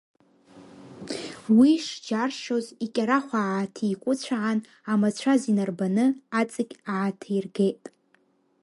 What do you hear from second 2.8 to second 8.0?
икьарахә ааҭикәыцәаан, амацәаз инарбаны, аҵықь ааҭиргеит.